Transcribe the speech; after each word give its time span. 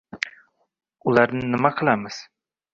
ularni 1.13 1.45
nima 1.53 1.73
qilamiz?. 1.77 2.21